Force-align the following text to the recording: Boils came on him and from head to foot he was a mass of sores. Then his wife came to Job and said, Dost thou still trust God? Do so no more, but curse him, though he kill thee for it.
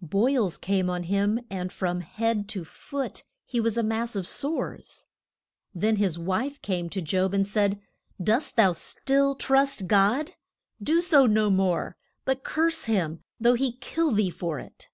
Boils 0.00 0.56
came 0.56 0.88
on 0.88 1.02
him 1.02 1.38
and 1.50 1.70
from 1.70 2.00
head 2.00 2.48
to 2.48 2.64
foot 2.64 3.24
he 3.44 3.60
was 3.60 3.76
a 3.76 3.82
mass 3.82 4.16
of 4.16 4.26
sores. 4.26 5.04
Then 5.74 5.96
his 5.96 6.18
wife 6.18 6.62
came 6.62 6.88
to 6.88 7.02
Job 7.02 7.34
and 7.34 7.46
said, 7.46 7.78
Dost 8.18 8.56
thou 8.56 8.72
still 8.72 9.34
trust 9.34 9.86
God? 9.88 10.32
Do 10.82 11.02
so 11.02 11.26
no 11.26 11.50
more, 11.50 11.98
but 12.24 12.42
curse 12.42 12.84
him, 12.84 13.22
though 13.38 13.52
he 13.52 13.72
kill 13.82 14.12
thee 14.12 14.30
for 14.30 14.58
it. 14.58 14.88